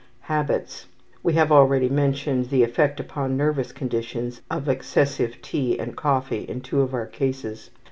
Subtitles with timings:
[0.21, 0.87] Habits.
[1.21, 6.61] We have already mentioned the effect upon nervous conditions of excessive tea and coffee in
[6.61, 7.69] two of our cases.